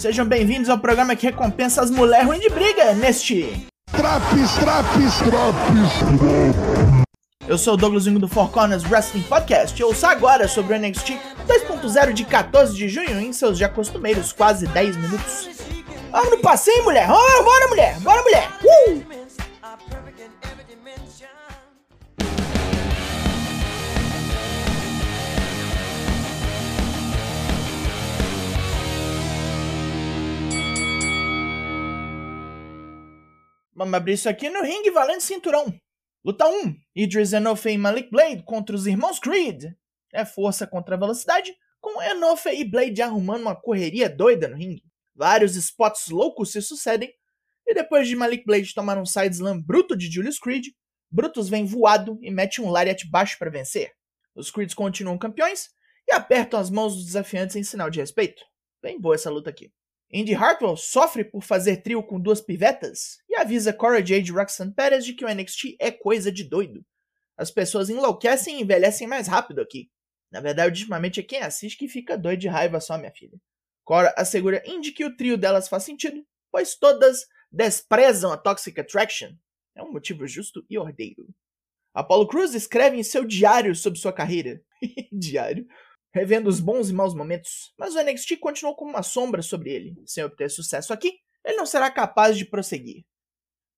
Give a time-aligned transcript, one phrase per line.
[0.00, 3.66] Sejam bem-vindos ao programa que recompensa as mulheres ruins de briga neste.
[3.92, 6.90] Traps, traps, traps.
[7.46, 10.80] Eu sou o Douglas Wingo do Four Corners Wrestling Podcast e ouça agora sobre o
[10.80, 15.50] NXT 2.0 de 14 de junho em seus já costumeiros quase 10 minutos.
[16.10, 17.06] Vamos no passeio, mulher!
[17.06, 18.00] Oh, bora, mulher!
[18.00, 18.48] Bora, mulher!
[18.64, 19.19] Uh!
[33.80, 35.74] Vamos abrir isso aqui no ringue valendo cinturão.
[36.22, 36.76] Luta 1.
[36.94, 39.72] Idris Enofe e Malik Blade contra os irmãos Creed.
[40.12, 44.84] É força contra velocidade, com Enofe e Blade arrumando uma correria doida no ringue.
[45.14, 47.10] Vários spots loucos se sucedem,
[47.66, 50.66] e depois de Malik Blade tomar um sideslam bruto de Julius Creed,
[51.10, 53.92] Brutus vem voado e mete um lariat baixo para vencer.
[54.34, 55.70] Os Creeds continuam campeões
[56.06, 58.42] e apertam as mãos dos desafiantes em sinal de respeito.
[58.82, 59.72] Bem boa essa luta aqui.
[60.12, 64.74] Indy Hartwell sofre por fazer trio com duas pivetas e avisa Cora Jade e Roxanne
[64.74, 66.84] Perez de que o NXT é coisa de doido.
[67.36, 69.88] As pessoas enlouquecem e envelhecem mais rápido aqui.
[70.30, 73.38] Na verdade, ultimamente é quem assiste que fica doido de raiva só, minha filha.
[73.84, 79.32] Cora assegura Indy que o trio delas faz sentido, pois todas desprezam a Toxic Attraction.
[79.76, 81.28] É um motivo justo e ordeiro.
[81.94, 84.60] Apollo Cruz escreve em seu diário sobre sua carreira.
[85.12, 85.66] diário
[86.12, 89.94] revendo os bons e maus momentos, mas o NXT continuou como uma sombra sobre ele.
[90.04, 93.04] Sem obter sucesso aqui, ele não será capaz de prosseguir.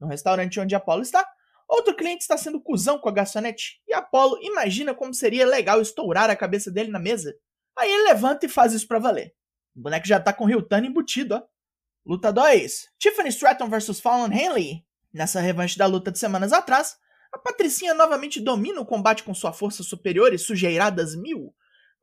[0.00, 1.26] No restaurante onde Apollo está,
[1.68, 6.28] outro cliente está sendo cuzão com a garçonete, e Apollo imagina como seria legal estourar
[6.28, 7.34] a cabeça dele na mesa.
[7.76, 9.34] Aí ele levanta e faz isso pra valer.
[9.74, 11.42] O boneco já tá com o Ryutano embutido, ó.
[12.04, 12.88] Luta 2.
[12.98, 14.84] Tiffany Stratton vs Fallon Henley.
[15.12, 16.96] Nessa revanche da luta de semanas atrás,
[17.32, 21.54] a Patricinha novamente domina o combate com sua força superior e sujeiradas mil,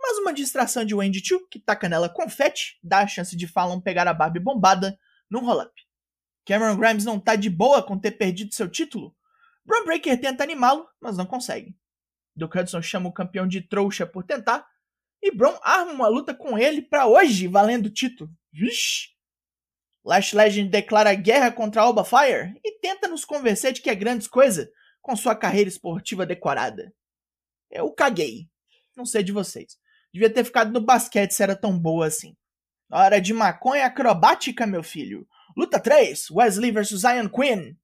[0.04, 3.80] mas uma distração de Wendy Chu, que taca nela confete, dá a chance de Fallon
[3.80, 5.00] pegar a Barbie bombada
[5.30, 5.72] num roll-up.
[6.46, 9.16] Cameron Grimes não tá de boa com ter perdido seu título.
[9.66, 11.74] Braun Breaker tenta animá-lo, mas não consegue.
[12.36, 14.68] Duke Hudson chama o campeão de trouxa por tentar,
[15.22, 18.30] e Braun arma uma luta com ele para hoje, valendo o título.
[18.52, 19.14] Vixe!
[20.04, 24.28] Lash Legend declara guerra contra Alba Fire e tenta nos convencer de que é grandes
[24.28, 24.70] coisa
[25.02, 26.94] com sua carreira esportiva decorada.
[27.72, 28.50] Eu caguei.
[28.98, 29.78] Não sei de vocês.
[30.14, 32.36] Devia ter ficado no basquete se era tão boa assim.
[32.92, 35.28] Hora de maconha acrobática, meu filho.
[35.58, 37.76] Luta 3: Wesley vs Zion Quinn.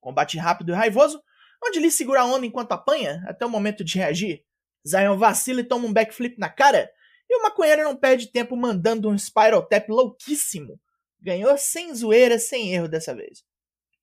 [0.00, 1.22] Combate rápido e raivoso,
[1.62, 4.42] onde Lee segura a onda enquanto apanha, até o momento de reagir.
[4.86, 6.90] Zion vacila e toma um backflip na cara,
[7.28, 10.80] e o maconheiro não perde tempo mandando um Spiral Tap louquíssimo.
[11.20, 13.42] Ganhou sem zoeira, sem erro dessa vez.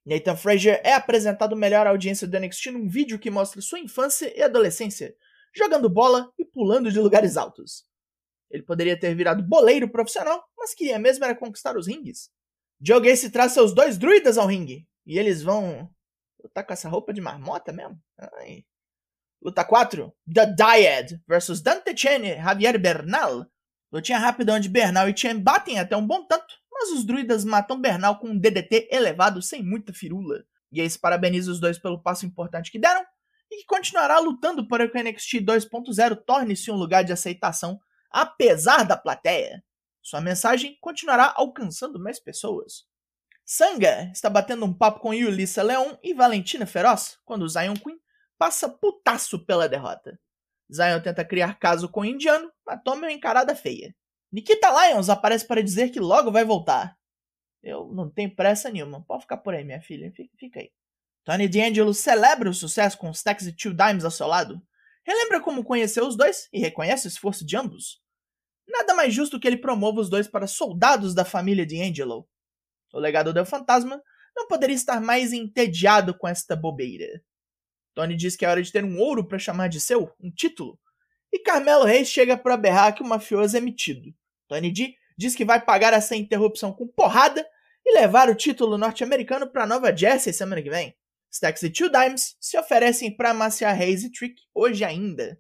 [0.06, 4.31] Nathan Frazier é apresentado melhor à audiência do NXT num vídeo que mostra sua infância
[4.36, 5.16] e adolescência,
[5.56, 7.85] jogando bola e pulando de lugares altos.
[8.50, 12.29] Ele poderia ter virado boleiro profissional, mas queria mesmo era conquistar os rings.
[12.81, 15.89] Joe Gacy traz seus dois druidas ao ringue, e eles vão
[16.44, 18.00] lutar com essa roupa de marmota mesmo?
[18.17, 18.66] Ai.
[19.41, 23.45] Luta 4, The Dyad versus Dante Chen e Javier Bernal.
[23.91, 27.79] Lutinha rápida onde Bernal e Chen batem até um bom tanto, mas os druidas matam
[27.79, 30.44] Bernal com um DDT elevado sem muita firula.
[30.72, 33.03] E aí parabeniza os dois pelo passo importante que deram,
[33.51, 37.79] e continuará lutando para que o NXT 2.0 torne-se um lugar de aceitação,
[38.09, 39.63] apesar da plateia.
[40.01, 42.85] Sua mensagem continuará alcançando mais pessoas.
[43.45, 48.00] Sanga está batendo um papo com Yulissa Leon e Valentina Feroz quando Zion Queen
[48.38, 50.18] passa putaço pela derrota.
[50.73, 53.94] Zion tenta criar caso com o indiano, mas toma uma encarada feia.
[54.31, 56.97] Nikita Lyons aparece para dizer que logo vai voltar.
[57.62, 59.03] Eu não tenho pressa nenhuma.
[59.03, 60.12] Pode ficar por aí, minha filha.
[60.39, 60.72] Fica aí.
[61.24, 64.62] Tony D'Angelo celebra o sucesso com os Taxi Two Dimes ao seu lado,
[65.06, 68.02] relembra como conheceu os dois e reconhece o esforço de ambos.
[68.68, 72.28] Nada mais justo que ele promova os dois para soldados da família D'Angelo.
[72.94, 74.01] O legado do fantasma
[74.36, 77.22] não poderia estar mais entediado com esta bobeira.
[77.94, 80.80] Tony diz que é hora de ter um ouro para chamar de seu, um título,
[81.31, 84.13] e Carmelo Reis chega para berrar que o mafioso é metido.
[84.48, 87.45] Tony D diz que vai pagar essa interrupção com porrada
[87.86, 90.95] e levar o título norte-americano para Nova Jersey semana que vem.
[91.31, 95.39] Stacks e Two Dimes se oferecem para amaciar Reis e Trick hoje ainda.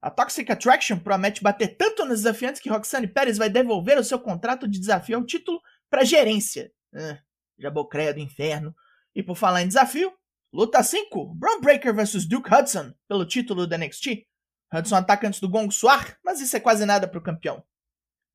[0.00, 4.18] A Toxic Attraction promete bater tanto nos desafiantes que Roxane Pérez vai devolver o seu
[4.18, 5.60] contrato de desafio ao título
[5.90, 6.72] para gerência.
[6.94, 7.18] Ah,
[7.58, 8.74] jabocreia do inferno.
[9.14, 10.12] E por falar em desafio,
[10.52, 14.24] luta 5, Braun Breaker vs Duke Hudson pelo título da NXT.
[14.72, 17.64] Hudson ataca antes do gongo soar, mas isso é quase nada para o campeão.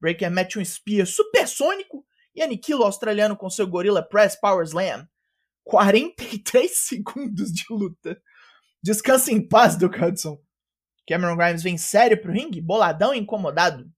[0.01, 2.05] Breaker mete um espia supersônico
[2.35, 5.07] e aniquila o australiano com seu Gorilla Press Power Slam.
[5.63, 8.21] 43 segundos de luta.
[8.81, 10.37] Descansa em paz, Duke Hudson.
[11.07, 13.89] Cameron Grimes vem sério pro ringue, boladão e incomodado.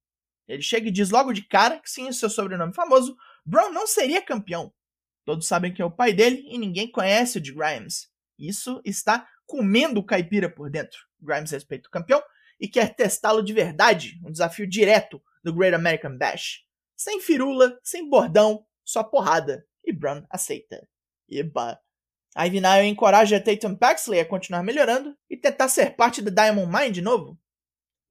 [0.47, 3.15] Ele chega e diz logo de cara que sem o seu sobrenome famoso,
[3.45, 4.73] Brown não seria campeão.
[5.23, 8.09] Todos sabem que é o pai dele e ninguém conhece o de Grimes.
[8.37, 10.99] Isso está comendo o caipira por dentro.
[11.19, 12.21] Grimes respeita o campeão
[12.59, 16.63] e quer testá-lo de verdade, um desafio direto do Great American Bash.
[16.95, 19.65] Sem firula, sem bordão, só porrada.
[19.83, 20.87] E Brown aceita.
[21.29, 21.79] Eba.
[22.37, 26.91] Ivy Nile encoraja Tatum Paxley a continuar melhorando e tentar ser parte da Diamond Mine
[26.91, 27.39] de novo.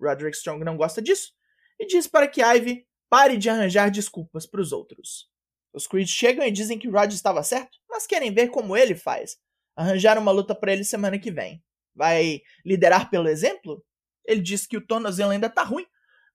[0.00, 1.32] Roderick Strong não gosta disso
[1.78, 5.28] e diz para que Ivy pare de arranjar desculpas para os outros.
[5.72, 9.37] Os Creed chegam e dizem que Rod estava certo, mas querem ver como ele faz.
[9.76, 11.62] Arranjar uma luta para ele semana que vem.
[11.94, 13.84] Vai liderar pelo exemplo?
[14.25, 15.87] Ele diz que o tornozelo ainda tá ruim,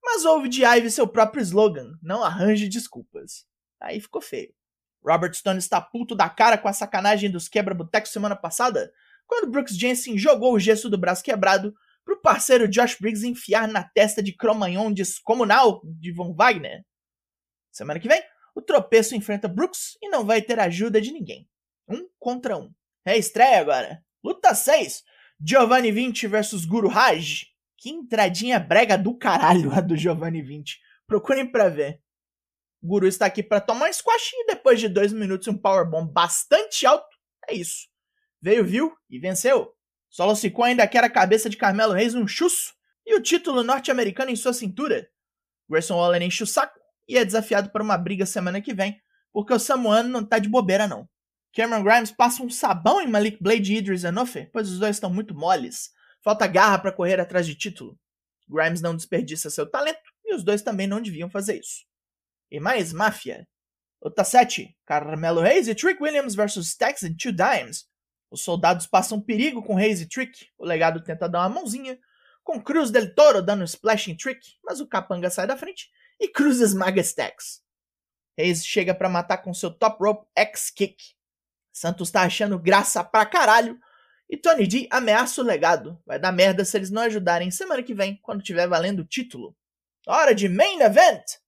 [0.03, 3.45] mas ouve de Ivy seu próprio slogan: não arranje desculpas.
[3.81, 4.53] Aí ficou feio.
[5.03, 8.91] Robert Stone está puto da cara com a sacanagem dos quebra-botecos semana passada,
[9.25, 11.73] quando Brooks Jensen jogou o gesso do braço quebrado
[12.03, 16.83] pro parceiro Josh Briggs enfiar na testa de Cromagnon descomunal de Von Wagner.
[17.71, 18.21] Semana que vem,
[18.55, 21.47] o tropeço enfrenta Brooks e não vai ter ajuda de ninguém.
[21.87, 22.73] Um contra um.
[23.05, 24.03] É estreia agora.
[24.23, 25.03] Luta 6.
[25.39, 27.45] Giovanni 20 versus Guru Raj.
[27.77, 30.79] Que entradinha brega do caralho a do Giovanni 20.
[31.07, 32.01] Procurem pra ver.
[32.81, 36.11] O Guru está aqui para tomar um squash e depois de dois minutos um powerbomb
[36.11, 37.07] bastante alto,
[37.47, 37.87] é isso.
[38.41, 39.73] Veio, viu e venceu.
[40.09, 42.73] Solo Sikoa ainda quer a cabeça de Carmelo Reis um chusso
[43.05, 45.09] e o título norte-americano em sua cintura.
[45.69, 48.99] Grayson Waller enche o saco e é desafiado para uma briga semana que vem,
[49.31, 51.07] porque o samuano não tá de bobeira não.
[51.53, 55.11] Cameron Grimes passa um sabão em Malik Blade e Idris Enofe, pois os dois estão
[55.11, 55.89] muito moles.
[56.23, 57.97] Falta garra para correr atrás de título.
[58.47, 61.88] Grimes não desperdiça seu talento e os dois também não deviam fazer isso.
[62.51, 63.47] E mais máfia.
[64.01, 64.75] Luta 7.
[64.85, 67.87] Carmelo Reis e Trick Williams versus Stacks and Two Dimes.
[68.31, 70.47] Os soldados passam perigo com Reis e Trick.
[70.57, 71.99] O legado tenta dar uma mãozinha,
[72.43, 76.27] com Cruz del Toro dando um splashing trick, mas o capanga sai da frente e
[76.27, 77.61] Cruz esmaga Stacks.
[78.37, 80.95] Reis chega para matar com seu top rope X-Kick.
[81.71, 83.79] Santos tá achando graça pra caralho
[84.29, 86.01] e Tony D ameaça o legado.
[86.05, 89.55] Vai dar merda se eles não ajudarem semana que vem, quando tiver valendo o título.
[90.07, 91.38] Hora de Main Event!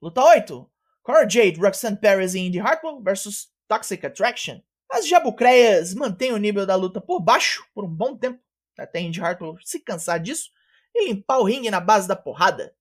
[0.00, 0.70] Luta 8.
[1.02, 4.62] Cora Jade, Roxanne Perez e Indy Hartwell versus Toxic Attraction.
[4.88, 8.40] As jabucreias mantêm o nível da luta por baixo por um bom tempo,
[8.78, 10.50] até Indy Hartwell se cansar disso
[10.94, 12.72] e limpar o ringue na base da porrada.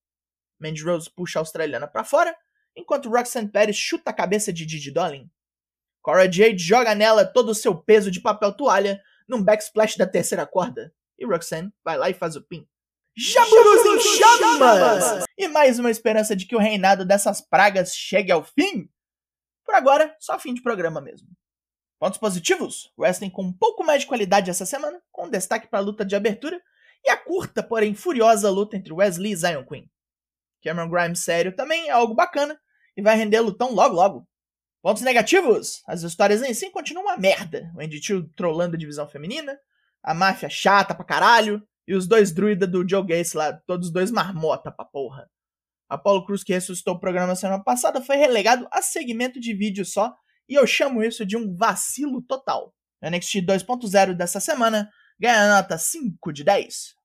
[0.60, 2.38] Mandy Rose puxa a australiana para fora,
[2.76, 5.28] enquanto Roxanne Perez chuta a cabeça de Didi Dolin.
[6.04, 10.46] Cora Jade joga nela todo o seu peso de papel toalha num backsplash da terceira
[10.46, 12.68] corda, e Roxanne vai lá e faz o pin.
[13.20, 15.26] Jaburus em chamas!
[15.36, 18.88] E mais uma esperança de que o reinado dessas pragas chegue ao fim.
[19.66, 21.28] Por agora, só fim de programa mesmo.
[22.00, 22.94] Pontos positivos?
[22.96, 26.16] Wrestling com um pouco mais de qualidade essa semana, com destaque para a luta de
[26.16, 26.62] abertura
[27.04, 29.90] e a curta, porém furiosa luta entre Wesley e Zion Queen.
[30.64, 32.56] Cameron Grimes sério também é algo bacana
[32.96, 34.30] e vai render lutão logo logo.
[34.80, 35.82] Pontos negativos?
[35.88, 37.72] As histórias em si continuam uma merda.
[37.76, 39.60] O Andy Tio trollando a divisão feminina,
[40.04, 44.12] a máfia chata pra caralho, e os dois druidas do Joe Gacy lá, todos dois
[44.12, 45.30] marmota pra porra.
[45.90, 50.14] Apollo Cruz, que ressuscitou o programa semana passada, foi relegado a segmento de vídeo só
[50.50, 52.74] e eu chamo isso de um vacilo total.
[53.02, 56.96] NXT 2.0 dessa semana ganha nota 5 de 10.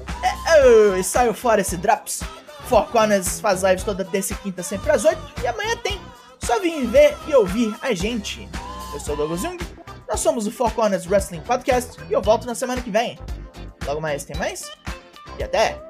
[0.00, 2.20] É, é, e saiu fora esse Drops.
[2.68, 6.00] Four Corners faz lives toda terça e quinta sempre às 8 e amanhã tem.
[6.40, 8.48] Só vim ver e ouvir a gente.
[8.94, 9.58] Eu sou o Douglas Jung,
[10.08, 13.18] nós somos o Four Corners Wrestling Podcast e eu volto na semana que vem.
[13.86, 14.70] Logo mais tem mais?
[15.38, 15.80] E até!